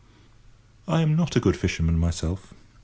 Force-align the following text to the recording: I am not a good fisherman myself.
I 0.87 1.01
am 1.03 1.15
not 1.15 1.35
a 1.35 1.39
good 1.39 1.55
fisherman 1.55 1.99
myself. 1.99 2.55